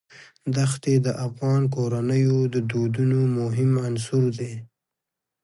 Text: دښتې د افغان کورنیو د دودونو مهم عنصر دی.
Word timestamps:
دښتې 0.55 0.93
د 1.05 1.07
افغان 1.25 1.61
کورنیو 1.75 2.37
د 2.53 2.55
دودونو 2.71 3.19
مهم 3.39 3.71
عنصر 3.87 4.23
دی. 4.39 4.53